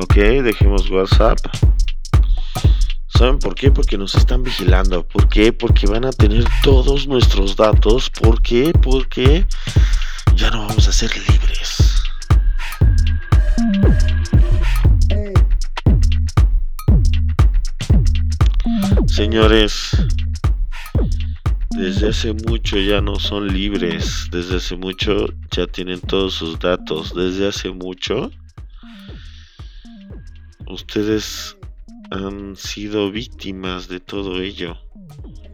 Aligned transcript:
Ok, 0.00 0.14
dejemos 0.14 0.88
WhatsApp. 0.90 1.38
¿Saben 3.08 3.40
por 3.40 3.56
qué? 3.56 3.72
Porque 3.72 3.98
nos 3.98 4.14
están 4.14 4.44
vigilando. 4.44 5.02
¿Por 5.02 5.28
qué? 5.28 5.52
Porque 5.52 5.88
van 5.88 6.04
a 6.04 6.12
tener 6.12 6.44
todos 6.62 7.08
nuestros 7.08 7.56
datos. 7.56 8.08
¿Por 8.08 8.40
qué? 8.40 8.72
Porque 8.80 9.44
ya 10.36 10.50
no 10.50 10.68
vamos 10.68 10.86
a 10.86 10.92
ser 10.92 11.10
libres. 11.16 12.00
Señores, 19.08 19.90
desde 21.70 22.10
hace 22.10 22.34
mucho 22.34 22.78
ya 22.78 23.00
no 23.00 23.16
son 23.16 23.48
libres. 23.48 24.28
Desde 24.30 24.58
hace 24.58 24.76
mucho 24.76 25.26
ya 25.50 25.66
tienen 25.66 26.00
todos 26.00 26.34
sus 26.34 26.56
datos. 26.60 27.12
Desde 27.16 27.48
hace 27.48 27.70
mucho 27.72 28.30
ustedes 30.78 31.56
han 32.10 32.56
sido 32.56 33.10
víctimas 33.10 33.88
de 33.88 34.00
todo 34.00 34.40
ello. 34.40 34.76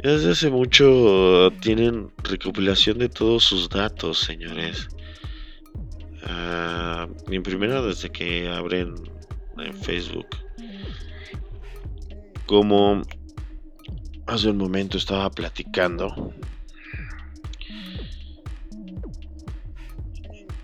Desde 0.02 0.32
hace 0.32 0.50
mucho 0.50 1.50
tienen 1.60 2.12
recopilación 2.22 2.98
de 2.98 3.08
todos 3.08 3.42
sus 3.44 3.68
datos, 3.68 4.18
señores. 4.18 4.88
Uh, 6.24 7.32
en 7.32 7.42
primero 7.42 7.86
desde 7.86 8.10
que 8.10 8.48
abren 8.48 8.94
en 9.58 9.74
Facebook. 9.74 10.26
Como 12.46 13.02
hace 14.26 14.50
un 14.50 14.58
momento 14.58 14.98
estaba 14.98 15.30
platicando. 15.30 16.34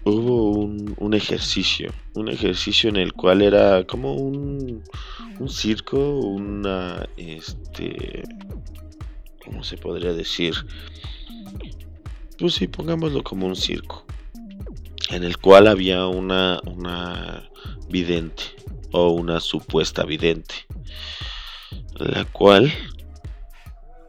Hubo 0.04 0.50
un, 0.52 1.14
ejercicio, 1.14 1.92
un 2.14 2.28
ejercicio 2.28 2.90
en 2.90 2.96
el 2.96 3.12
cual 3.12 3.42
era 3.42 3.84
como 3.84 4.14
un, 4.14 4.82
circo, 5.48 6.18
una, 6.18 7.08
este, 7.16 8.22
¿cómo 9.44 9.64
se 9.64 9.76
podría 9.76 10.12
decir? 10.12 10.54
Pues 12.38 12.54
sí, 12.54 12.66
pongámoslo 12.66 13.22
como 13.22 13.46
un 13.46 13.56
circo, 13.56 14.04
en 15.10 15.24
el 15.24 15.38
cual 15.38 15.66
había 15.66 16.06
una, 16.06 16.60
una 16.66 17.48
vidente 17.88 18.42
o 18.92 19.10
una 19.10 19.40
supuesta 19.40 20.04
vidente, 20.04 20.54
la 21.98 22.24
cual 22.24 22.72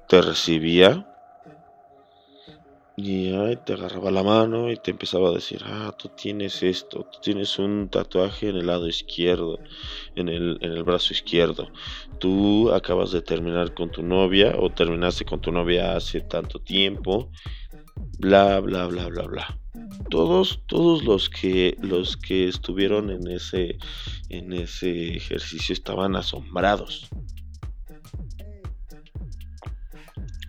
te 0.09 0.21
recibía 0.21 1.10
y 2.95 3.31
te 3.65 3.73
agarraba 3.73 4.11
la 4.11 4.23
mano 4.23 4.69
y 4.69 4.77
te 4.77 4.91
empezaba 4.91 5.29
a 5.29 5.33
decir, 5.33 5.61
ah, 5.65 5.95
tú 5.97 6.09
tienes 6.09 6.61
esto, 6.61 7.07
tú 7.11 7.19
tienes 7.21 7.57
un 7.57 7.89
tatuaje 7.89 8.49
en 8.49 8.57
el 8.57 8.67
lado 8.67 8.87
izquierdo, 8.87 9.59
en 10.15 10.29
el, 10.29 10.57
en 10.61 10.73
el 10.73 10.83
brazo 10.83 11.13
izquierdo. 11.13 11.69
Tú 12.19 12.71
acabas 12.71 13.11
de 13.11 13.21
terminar 13.21 13.73
con 13.73 13.89
tu 13.91 14.03
novia 14.03 14.55
o 14.59 14.69
terminaste 14.69 15.25
con 15.25 15.39
tu 15.39 15.51
novia 15.51 15.95
hace 15.95 16.21
tanto 16.21 16.59
tiempo. 16.59 17.31
Bla, 18.19 18.59
bla, 18.59 18.87
bla, 18.87 19.07
bla, 19.07 19.23
bla. 19.23 19.57
Todos, 20.09 20.61
todos 20.67 21.03
los 21.03 21.29
que, 21.29 21.77
los 21.81 22.17
que 22.17 22.47
estuvieron 22.47 23.09
en 23.09 23.27
ese, 23.27 23.77
en 24.29 24.51
ese 24.51 25.15
ejercicio 25.15 25.73
estaban 25.73 26.15
asombrados. 26.15 27.07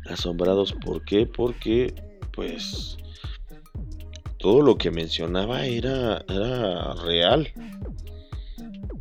Asombrados, 0.06 0.72
¿por 0.72 1.04
qué? 1.04 1.26
Porque 1.26 1.94
pues 2.32 2.96
todo 4.38 4.62
lo 4.62 4.76
que 4.76 4.90
mencionaba 4.90 5.66
era, 5.66 6.24
era 6.28 6.94
real. 6.94 7.48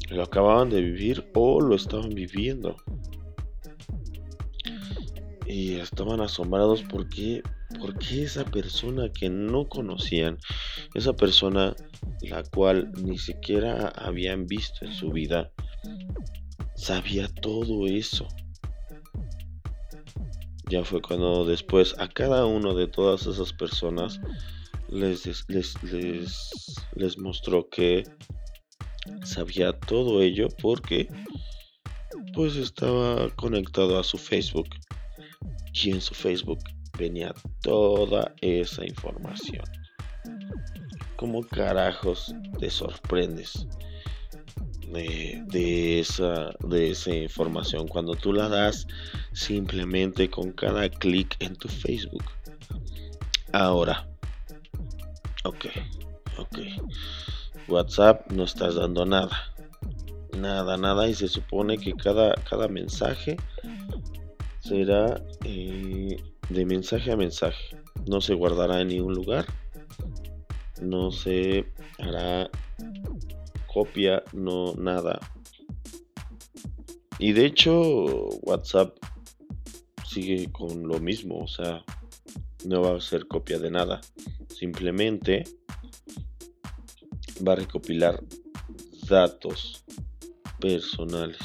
Lo 0.09 0.23
acababan 0.23 0.69
de 0.69 0.81
vivir 0.81 1.25
o 1.33 1.61
lo 1.61 1.75
estaban 1.75 2.09
viviendo. 2.09 2.75
Y 5.45 5.75
estaban 5.75 6.21
asombrados 6.21 6.83
porque, 6.83 7.41
porque 7.79 8.23
esa 8.23 8.45
persona 8.45 9.09
que 9.11 9.29
no 9.29 9.67
conocían, 9.67 10.37
esa 10.93 11.13
persona 11.13 11.75
la 12.21 12.43
cual 12.43 12.91
ni 13.03 13.17
siquiera 13.17 13.87
habían 13.89 14.45
visto 14.45 14.85
en 14.85 14.93
su 14.93 15.11
vida, 15.11 15.51
sabía 16.75 17.27
todo 17.27 17.87
eso 17.87 18.27
ya 20.71 20.85
fue 20.85 21.01
cuando 21.01 21.45
después 21.45 21.93
a 21.99 22.07
cada 22.07 22.45
uno 22.45 22.73
de 22.73 22.87
todas 22.87 23.27
esas 23.27 23.51
personas 23.51 24.21
les, 24.87 25.25
les, 25.49 25.75
les, 26.95 27.17
mostró 27.17 27.67
que 27.67 28.03
sabía 29.23 29.77
todo 29.77 30.21
ello 30.21 30.47
porque 30.61 31.09
pues 32.33 32.55
estaba 32.55 33.29
conectado 33.35 33.99
a 33.99 34.03
su 34.03 34.17
Facebook 34.17 34.69
y 35.73 35.91
en 35.91 35.99
su 35.99 36.13
Facebook 36.13 36.59
venía 36.97 37.33
toda 37.61 38.33
esa 38.39 38.85
información. 38.85 39.65
¿Cómo 41.17 41.43
carajos 41.43 42.33
te 42.59 42.69
sorprendes 42.69 43.67
de, 44.91 45.99
esa, 45.99 46.51
de 46.59 46.91
esa 46.91 47.15
información 47.15 47.87
cuando 47.87 48.15
tú 48.15 48.33
la 48.33 48.49
das 48.49 48.87
simplemente 49.33 50.29
con 50.29 50.51
cada 50.51 50.89
clic 50.89 51.35
en 51.39 51.55
tu 51.55 51.67
Facebook. 51.67 52.23
Ahora, 53.53 54.07
ok, 55.43 55.65
ok. 56.37 56.59
WhatsApp 57.67 58.31
no 58.31 58.43
estás 58.43 58.75
dando 58.75 59.05
nada. 59.05 59.53
Nada, 60.37 60.77
nada. 60.77 61.07
Y 61.07 61.13
se 61.13 61.27
supone 61.27 61.77
que 61.77 61.93
cada, 61.93 62.33
cada 62.49 62.67
mensaje 62.67 63.37
será 64.59 65.21
eh, 65.43 66.17
de 66.49 66.65
mensaje 66.65 67.11
a 67.11 67.17
mensaje. 67.17 67.77
No 68.07 68.21
se 68.21 68.33
guardará 68.33 68.81
en 68.81 68.89
ningún 68.89 69.13
lugar. 69.13 69.45
No 70.81 71.11
se 71.11 71.65
hará 71.99 72.49
copia, 73.71 74.23
no 74.33 74.73
nada. 74.75 75.19
Y 77.19 77.31
de 77.33 77.45
hecho, 77.45 77.71
WhatsApp 78.41 78.97
sigue 80.05 80.51
con 80.51 80.87
lo 80.87 80.99
mismo, 80.99 81.39
o 81.39 81.47
sea, 81.47 81.83
no 82.65 82.81
va 82.81 82.97
a 82.97 83.01
ser 83.01 83.27
copia 83.27 83.59
de 83.59 83.71
nada. 83.71 84.01
Simplemente 84.49 85.45
va 87.47 87.53
a 87.53 87.55
recopilar 87.55 88.21
datos 89.07 89.85
personales, 90.59 91.39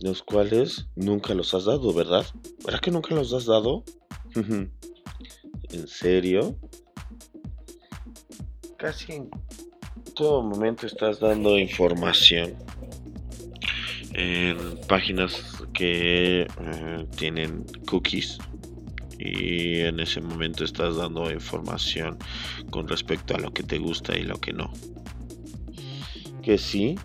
los 0.00 0.22
cuales 0.22 0.86
nunca 0.94 1.34
los 1.34 1.52
has 1.54 1.64
dado, 1.64 1.92
¿verdad? 1.92 2.24
¿Verdad 2.64 2.80
que 2.80 2.90
nunca 2.90 3.14
los 3.14 3.32
has 3.32 3.46
dado? 3.46 3.84
¿En 4.34 5.88
serio? 5.88 6.56
Casi 8.76 9.12
en 9.12 9.30
todo 10.10 10.42
momento 10.42 10.86
estás 10.86 11.20
dando 11.20 11.58
información 11.58 12.54
en 14.14 14.56
páginas 14.88 15.62
que 15.72 16.42
eh, 16.42 17.06
tienen 17.16 17.64
cookies 17.86 18.38
y 19.18 19.80
en 19.80 20.00
ese 20.00 20.20
momento 20.20 20.64
estás 20.64 20.96
dando 20.96 21.30
información 21.30 22.16
con 22.70 22.88
respecto 22.88 23.34
a 23.34 23.38
lo 23.38 23.52
que 23.52 23.62
te 23.62 23.78
gusta 23.78 24.16
y 24.16 24.22
lo 24.22 24.40
que 24.40 24.52
no. 24.52 24.72
Que 26.42 26.56
sí, 26.56 26.96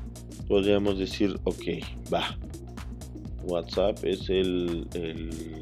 podríamos 0.48 0.98
decir, 0.98 1.38
ok, 1.44 1.64
va. 2.14 2.38
WhatsApp 3.44 4.04
es 4.04 4.30
el, 4.30 4.88
el, 4.94 5.62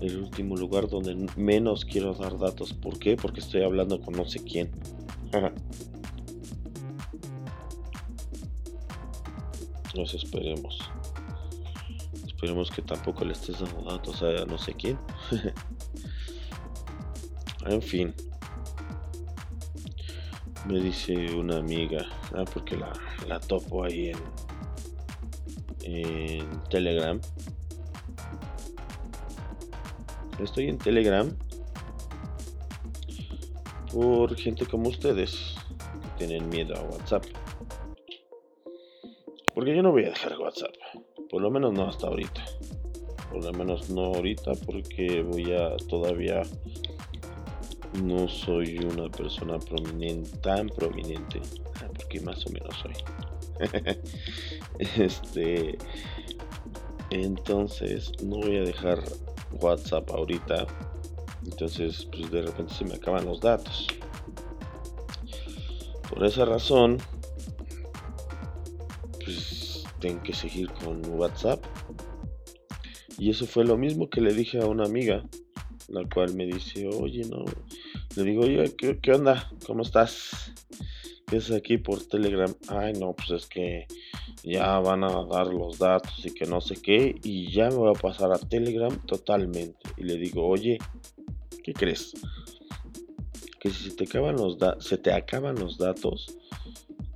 el, 0.00 0.18
último 0.18 0.56
lugar 0.56 0.88
donde 0.88 1.26
menos 1.36 1.84
quiero 1.84 2.14
dar 2.14 2.38
datos. 2.38 2.72
¿Por 2.72 2.98
qué? 2.98 3.16
Porque 3.16 3.40
estoy 3.40 3.62
hablando 3.62 4.00
con 4.00 4.14
no 4.14 4.24
sé 4.24 4.42
quién. 4.42 4.70
Nos 9.94 10.14
esperemos. 10.14 10.78
Esperemos 12.26 12.70
que 12.70 12.82
tampoco 12.82 13.24
le 13.24 13.32
estés 13.32 13.60
dando 13.60 13.82
datos 13.82 14.22
a 14.22 14.44
no 14.44 14.58
sé 14.58 14.74
quién. 14.74 14.98
en 17.66 17.82
fin. 17.82 18.14
Me 20.66 20.80
dice 20.80 21.34
una 21.34 21.58
amiga, 21.58 22.06
ah, 22.34 22.44
porque 22.52 22.76
la, 22.76 22.92
la 23.28 23.38
topo 23.38 23.84
ahí 23.84 24.12
en 25.82 26.62
Telegram. 26.70 27.20
Estoy 30.38 30.68
en 30.68 30.78
Telegram 30.78 31.30
por 33.94 34.34
gente 34.34 34.66
como 34.66 34.88
ustedes 34.88 35.54
que 36.02 36.26
tienen 36.26 36.48
miedo 36.48 36.74
a 36.76 36.82
WhatsApp. 36.82 37.24
Porque 39.54 39.74
yo 39.74 39.82
no 39.84 39.92
voy 39.92 40.04
a 40.04 40.10
dejar 40.10 40.36
WhatsApp. 40.36 40.74
Por 41.30 41.40
lo 41.40 41.48
menos 41.48 41.72
no 41.72 41.88
hasta 41.88 42.08
ahorita. 42.08 42.44
Por 43.30 43.44
lo 43.44 43.52
menos 43.52 43.90
no 43.90 44.06
ahorita 44.06 44.52
porque 44.66 45.22
voy 45.22 45.52
a 45.52 45.76
todavía 45.88 46.42
no 48.02 48.26
soy 48.26 48.78
una 48.78 49.08
persona 49.08 49.60
prominente, 49.60 50.36
tan 50.38 50.68
prominente, 50.68 51.40
ah, 51.76 51.88
porque 51.94 52.20
más 52.20 52.44
o 52.46 52.50
menos 52.50 52.74
soy. 52.76 52.94
este, 54.98 55.78
entonces 57.10 58.10
no 58.24 58.38
voy 58.38 58.56
a 58.56 58.62
dejar 58.62 58.98
WhatsApp 59.60 60.10
ahorita. 60.10 60.66
Entonces, 61.44 62.08
pues 62.10 62.30
de 62.30 62.42
repente 62.42 62.74
se 62.74 62.84
me 62.84 62.94
acaban 62.94 63.26
los 63.26 63.40
datos. 63.40 63.86
Por 66.08 66.24
esa 66.24 66.44
razón, 66.44 66.98
pues 69.24 69.84
tengo 70.00 70.22
que 70.22 70.32
seguir 70.32 70.70
con 70.70 71.04
WhatsApp. 71.18 71.64
Y 73.18 73.30
eso 73.30 73.46
fue 73.46 73.64
lo 73.64 73.76
mismo 73.76 74.10
que 74.10 74.20
le 74.20 74.34
dije 74.34 74.58
a 74.60 74.66
una 74.66 74.84
amiga, 74.84 75.24
la 75.88 76.02
cual 76.12 76.34
me 76.34 76.46
dice, 76.46 76.88
oye, 76.88 77.24
no. 77.24 77.44
Le 78.16 78.22
digo, 78.22 78.42
oye, 78.42 78.74
¿qué, 78.76 78.98
qué 78.98 79.12
onda? 79.12 79.50
¿Cómo 79.66 79.82
estás? 79.82 80.52
¿Qué 81.26 81.36
es 81.36 81.50
aquí 81.50 81.78
por 81.78 82.04
Telegram? 82.04 82.52
Ay, 82.68 82.92
no, 82.94 83.14
pues 83.14 83.30
es 83.30 83.46
que 83.46 83.86
ya 84.42 84.78
van 84.78 85.04
a 85.04 85.24
dar 85.24 85.46
los 85.46 85.78
datos 85.78 86.24
y 86.24 86.34
que 86.34 86.46
no 86.46 86.60
sé 86.60 86.76
qué. 86.76 87.14
Y 87.22 87.50
ya 87.50 87.70
me 87.70 87.76
voy 87.76 87.92
a 87.96 88.00
pasar 88.00 88.30
a 88.32 88.38
Telegram 88.38 88.94
totalmente. 89.06 89.78
Y 89.96 90.04
le 90.04 90.16
digo, 90.16 90.46
oye, 90.46 90.78
¿qué 91.64 91.72
crees? 91.72 92.12
Que 93.58 93.70
si 93.70 93.90
se 93.90 93.96
te 93.96 94.04
acaban 94.04 94.36
los, 94.36 94.58
se 94.80 94.98
te 94.98 95.12
acaban 95.12 95.58
los 95.58 95.78
datos, 95.78 96.36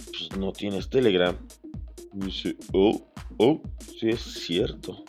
pues 0.07 0.37
no 0.39 0.53
tienes 0.53 0.89
Telegram. 0.89 1.37
Y 2.15 2.25
dice, 2.25 2.57
oh, 2.73 3.07
oh, 3.37 3.61
sí 3.79 4.09
es 4.09 4.21
cierto. 4.21 5.05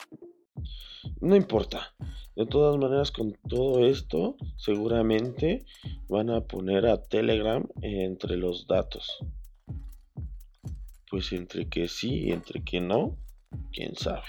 No 1.22 1.36
importa. 1.36 1.96
De 2.36 2.46
todas 2.46 2.78
maneras, 2.78 3.12
con 3.12 3.38
todo 3.48 3.86
esto, 3.86 4.36
seguramente 4.58 5.66
van 6.08 6.30
a 6.30 6.42
poner 6.42 6.86
a 6.86 7.02
Telegram 7.02 7.66
entre 7.82 8.38
los 8.38 8.68
datos. 8.68 9.20
Pues 11.10 11.32
entre 11.32 11.68
que 11.70 11.88
sí 11.88 12.26
y 12.26 12.32
entre 12.32 12.64
que 12.64 12.82
no, 12.82 13.18
quién 13.72 13.96
sabe. 13.96 14.28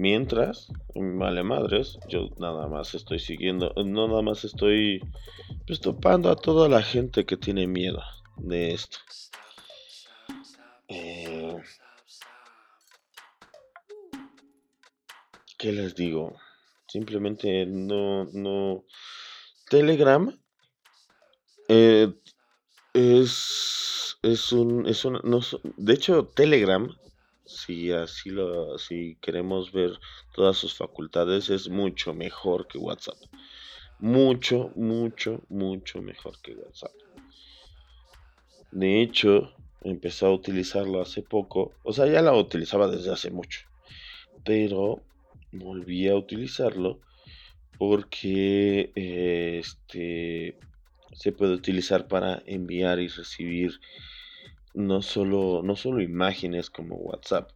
Mientras, 0.00 0.72
vale 0.94 1.42
madres, 1.42 1.98
yo 2.08 2.30
nada 2.38 2.68
más 2.68 2.94
estoy 2.94 3.18
siguiendo, 3.18 3.74
no 3.84 4.08
nada 4.08 4.22
más 4.22 4.46
estoy 4.46 5.02
pues, 5.66 5.78
topando 5.78 6.30
a 6.30 6.36
toda 6.36 6.70
la 6.70 6.80
gente 6.82 7.26
que 7.26 7.36
tiene 7.36 7.66
miedo 7.66 8.00
de 8.38 8.72
esto. 8.72 8.96
Eh, 10.88 11.54
¿Qué 15.58 15.70
les 15.70 15.94
digo? 15.94 16.34
Simplemente 16.88 17.66
no, 17.66 18.24
no. 18.32 18.86
Telegram 19.68 20.34
eh, 21.68 22.10
es, 22.94 24.16
es 24.22 24.50
un, 24.50 24.86
es 24.86 25.04
un, 25.04 25.20
no, 25.24 25.40
de 25.76 25.92
hecho 25.92 26.24
Telegram 26.24 26.90
si 27.50 27.92
así 27.92 28.30
lo, 28.30 28.78
si 28.78 29.16
queremos 29.20 29.72
ver 29.72 29.98
todas 30.34 30.56
sus 30.56 30.74
facultades, 30.74 31.50
es 31.50 31.68
mucho 31.68 32.14
mejor 32.14 32.66
que 32.66 32.78
WhatsApp. 32.78 33.18
Mucho, 33.98 34.72
mucho, 34.76 35.42
mucho 35.48 36.00
mejor 36.00 36.40
que 36.40 36.54
WhatsApp. 36.54 36.92
De 38.70 39.02
hecho, 39.02 39.52
empecé 39.82 40.26
a 40.26 40.30
utilizarlo 40.30 41.00
hace 41.00 41.22
poco. 41.22 41.72
O 41.82 41.92
sea, 41.92 42.06
ya 42.06 42.22
lo 42.22 42.38
utilizaba 42.38 42.88
desde 42.88 43.12
hace 43.12 43.30
mucho. 43.30 43.60
Pero 44.44 45.02
volví 45.52 46.08
a 46.08 46.16
utilizarlo 46.16 47.00
porque 47.78 48.92
este 48.94 50.56
se 51.12 51.32
puede 51.32 51.54
utilizar 51.54 52.06
para 52.06 52.42
enviar 52.46 53.00
y 53.00 53.08
recibir 53.08 53.80
no 54.74 55.02
solo, 55.02 55.62
no 55.64 55.76
solo 55.76 56.00
imágenes 56.00 56.70
como 56.70 56.96
WhatsApp, 56.96 57.50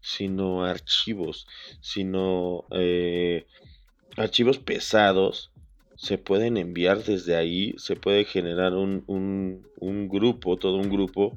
sino 0.00 0.64
archivos, 0.64 1.46
sino 1.80 2.64
eh, 2.70 3.46
archivos 4.16 4.58
pesados 4.58 5.52
se 5.98 6.16
pueden 6.16 6.56
enviar 6.56 7.02
desde 7.02 7.36
ahí, 7.36 7.74
se 7.76 7.96
puede 7.96 8.24
generar 8.24 8.72
un, 8.74 9.02
un, 9.06 10.08
grupo, 10.08 10.56
todo 10.56 10.76
un 10.76 10.88
grupo. 10.88 11.36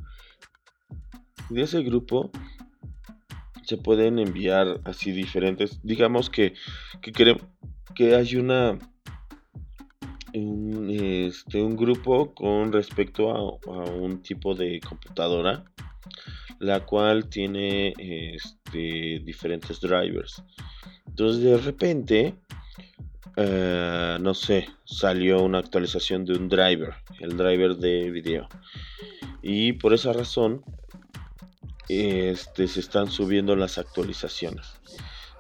De 1.50 1.64
ese 1.64 1.82
grupo 1.82 2.30
se 3.64 3.78
pueden 3.78 4.20
enviar 4.20 4.80
así 4.84 5.12
diferentes. 5.12 5.80
Digamos 5.82 6.30
que, 6.30 6.54
que, 7.02 7.12
que 7.96 8.16
hay 8.16 8.36
una 8.36 8.78
un, 10.34 10.90
este, 10.90 11.62
un 11.62 11.76
grupo 11.76 12.34
con 12.34 12.72
respecto 12.72 13.32
a, 13.32 13.84
un 13.90 14.22
tipo 14.22 14.56
de 14.56 14.80
computadora, 14.80 15.64
la 16.60 16.86
cual 16.86 17.28
tiene 17.28 17.94
este, 17.98 19.22
diferentes 19.24 19.80
drivers. 19.80 20.44
Entonces 21.08 21.44
de 21.44 21.58
repente, 21.58 22.36
eh, 23.36 24.18
no 24.20 24.34
sé, 24.34 24.68
salió 24.86 25.42
una 25.42 25.60
actualización 25.60 26.26
de 26.26 26.34
un 26.34 26.48
driver, 26.48 26.94
el 27.20 27.38
driver 27.38 27.76
de 27.76 28.12
video. 28.12 28.48
Y 29.42 29.74
por 29.74 29.94
esa 29.94 30.14
razón, 30.14 30.64
este, 31.90 32.68
se 32.68 32.80
están 32.80 33.10
subiendo 33.10 33.56
las 33.56 33.78
actualizaciones. 33.78 34.80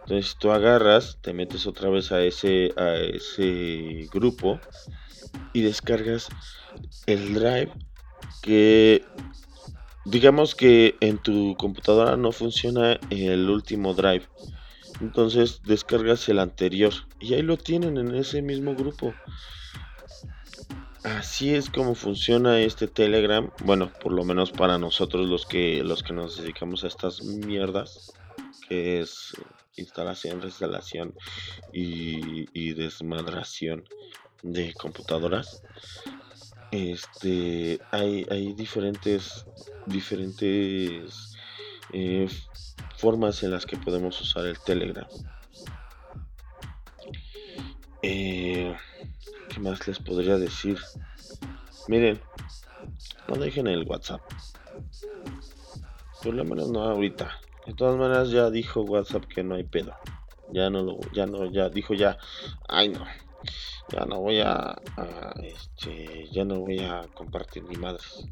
Entonces 0.01 0.36
tú 0.39 0.51
agarras, 0.51 1.18
te 1.21 1.33
metes 1.33 1.68
otra 1.68 1.89
vez 1.89 2.12
a 2.12 2.21
ese, 2.24 2.74
a 2.75 2.95
ese 2.95 4.07
grupo 4.12 4.59
y 5.53 5.62
descargas 5.62 6.30
el 7.06 7.33
drive 7.33 7.71
que 8.42 9.03
digamos 10.06 10.56
que 10.56 10.95
en 11.00 11.18
tu 11.18 11.56
computadora 11.57 12.18
no 12.18 12.31
funciona 12.31 13.00
el 13.09 13.50
último 13.50 13.94
drive. 13.94 14.27
Entonces 15.00 15.62
descargas 15.63 16.27
el 16.30 16.39
anterior 16.39 16.94
y 17.19 17.33
ahí 17.33 17.42
lo 17.42 17.57
tienen 17.57 17.98
en 17.98 18.15
ese 18.15 18.42
mismo 18.42 18.75
grupo. 18.75 19.13
Así 21.03 21.55
es 21.55 21.70
como 21.70 21.96
funciona 21.96 22.60
este 22.60 22.88
Telegram. 22.88 23.50
Bueno, 23.63 23.91
por 24.01 24.13
lo 24.13 24.24
menos 24.24 24.51
para 24.51 24.77
nosotros 24.77 25.27
los 25.27 25.48
que 25.48 25.84
los 25.84 26.03
que 26.03 26.13
nos 26.13 26.38
dedicamos 26.38 26.84
a 26.84 26.88
estas 26.88 27.24
mierdas, 27.24 28.13
es 28.72 29.34
instalación, 29.75 30.42
reinstalación 30.42 31.13
y, 31.74 32.74
desmadración 32.74 33.84
de 34.44 34.74
computadoras. 34.74 35.62
Este, 36.72 37.82
hay, 37.92 38.25
hay 38.30 38.54
diferentes, 38.54 39.46
diferentes 39.86 41.34
eh, 41.92 42.30
formas 42.98 43.44
en 43.44 43.51
las 43.51 43.66
que 43.66 43.75
podemos 43.75 44.20
usar 44.22 44.46
el 44.46 44.58
Telegram. 44.60 45.08
Eh, 48.01 48.74
¿Qué 49.50 49.60
más 49.60 49.86
les 49.86 50.00
podría 50.00 50.38
decir? 50.38 50.80
Miren, 51.90 52.22
no 53.28 53.36
dejen 53.36 53.68
el 53.68 53.84
WhatsApp. 53.84 54.22
Por 56.24 56.34
lo 56.36 56.46
menos 56.46 56.72
no 56.72 56.84
ahorita. 56.84 57.40
De 57.65 57.74
todas 57.74 57.98
maneras 57.98 58.30
ya 58.30 58.50
dijo 58.50 58.82
WhatsApp 58.82 59.25
que 59.25 59.44
no 59.44 59.56
hay 59.56 59.63
pedo. 59.63 59.94
Ya 60.51 60.70
no 60.70 60.84
lo, 60.84 61.00
ya 61.13 61.25
no, 61.25 61.46
ya 61.46 61.70
dijo 61.70 61.94
ya, 61.94 62.18
ay 62.68 62.89
no, 62.89 63.06
ya 63.89 64.06
no 64.06 64.20
voy 64.20 64.41
a, 64.41 64.82
este, 65.44 66.27
ya 66.32 66.44
no 66.44 66.60
voy 66.60 66.80
a 66.80 67.08
compartir 67.13 67.63
ni 67.63 67.75
madres. 67.75 68.25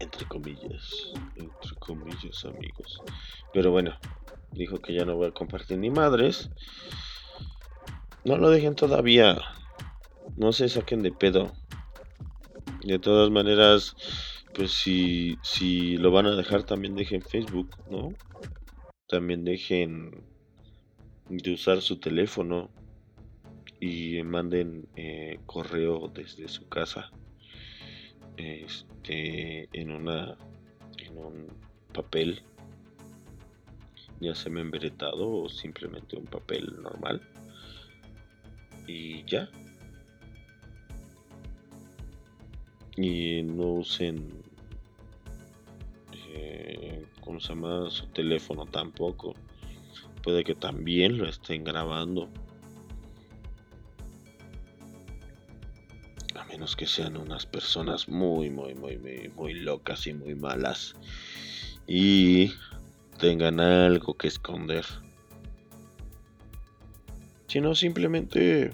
Entre 0.00 0.26
comillas, 0.26 1.12
entre 1.36 1.76
comillas 1.78 2.44
amigos. 2.44 3.00
Pero 3.52 3.70
bueno, 3.70 3.96
dijo 4.52 4.78
que 4.78 4.94
ya 4.94 5.04
no 5.04 5.16
voy 5.16 5.28
a 5.28 5.32
compartir 5.32 5.78
ni 5.78 5.90
madres. 5.90 6.50
No 8.24 8.36
lo 8.36 8.50
dejen 8.50 8.74
todavía. 8.74 9.38
No 10.36 10.52
se 10.52 10.68
saquen 10.68 11.02
de 11.02 11.12
pedo. 11.12 11.52
De 12.82 12.98
todas 12.98 13.30
maneras, 13.30 13.96
pues 14.54 14.72
si, 14.72 15.36
si 15.42 15.96
lo 15.96 16.10
van 16.10 16.26
a 16.26 16.36
dejar, 16.36 16.64
también 16.64 16.94
dejen 16.94 17.22
Facebook, 17.22 17.70
¿no? 17.90 18.14
También 19.08 19.44
dejen 19.44 20.24
de 21.28 21.52
usar 21.52 21.80
su 21.82 21.98
teléfono 21.98 22.70
y 23.80 24.22
manden 24.22 24.88
eh, 24.96 25.40
correo 25.46 26.08
desde 26.08 26.48
su 26.48 26.68
casa 26.68 27.10
este 28.36 29.68
en 29.72 29.90
una 29.90 30.36
en 30.98 31.18
un 31.18 31.46
papel 31.92 32.42
ya 34.20 34.34
sea 34.34 34.50
membretado 34.50 35.30
o 35.30 35.48
simplemente 35.48 36.16
un 36.16 36.24
papel 36.24 36.82
normal. 36.82 37.20
Y 38.86 39.24
ya. 39.24 39.48
Y 42.96 43.42
no 43.42 43.64
usen, 43.64 44.43
¿cómo 47.34 47.88
se? 47.88 47.96
Su 47.96 48.06
teléfono 48.06 48.66
tampoco. 48.66 49.34
Puede 50.22 50.44
que 50.44 50.54
también 50.54 51.18
lo 51.18 51.28
estén 51.28 51.64
grabando. 51.64 52.28
A 56.34 56.44
menos 56.46 56.76
que 56.76 56.86
sean 56.86 57.16
unas 57.16 57.46
personas 57.46 58.08
muy, 58.08 58.50
muy, 58.50 58.74
muy, 58.74 58.98
muy, 58.98 59.30
muy 59.36 59.54
locas 59.54 60.06
y 60.06 60.14
muy 60.14 60.34
malas. 60.34 60.94
Y 61.86 62.52
tengan 63.18 63.60
algo 63.60 64.14
que 64.14 64.28
esconder. 64.28 64.84
Sino 67.46 67.74
simplemente 67.74 68.72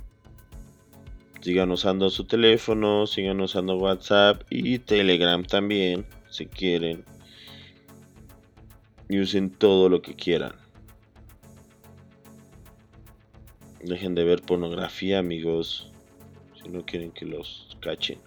sigan 1.40 1.71
usando 1.71 2.11
su 2.11 2.25
teléfono, 2.25 3.07
sigan 3.07 3.40
usando 3.40 3.76
WhatsApp 3.76 4.43
y 4.50 4.79
Telegram 4.79 5.45
también, 5.45 6.07
si 6.31 6.47
quieren. 6.47 7.05
Y 9.11 9.19
usen 9.19 9.50
todo 9.50 9.88
lo 9.88 10.00
que 10.00 10.14
quieran. 10.14 10.52
Dejen 13.83 14.14
de 14.14 14.23
ver 14.23 14.40
pornografía, 14.40 15.19
amigos. 15.19 15.90
Si 16.62 16.69
no 16.69 16.87
quieren 16.87 17.11
que 17.11 17.25
los 17.26 17.76
cachen. 17.81 18.21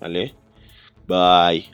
¿Vale? 0.00 0.34
Bye. 1.06 1.70